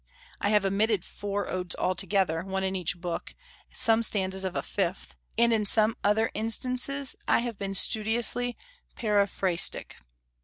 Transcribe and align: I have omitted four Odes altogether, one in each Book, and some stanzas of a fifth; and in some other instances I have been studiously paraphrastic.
I 0.39 0.49
have 0.49 0.65
omitted 0.65 1.05
four 1.05 1.47
Odes 1.47 1.75
altogether, 1.75 2.41
one 2.41 2.63
in 2.63 2.75
each 2.75 2.97
Book, 2.99 3.35
and 3.69 3.77
some 3.77 4.01
stanzas 4.01 4.43
of 4.43 4.55
a 4.55 4.63
fifth; 4.63 5.15
and 5.37 5.53
in 5.53 5.63
some 5.63 5.95
other 6.03 6.31
instances 6.33 7.15
I 7.27 7.41
have 7.41 7.59
been 7.59 7.75
studiously 7.75 8.57
paraphrastic. 8.95 9.97